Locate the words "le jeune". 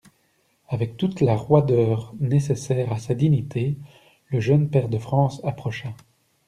4.31-4.67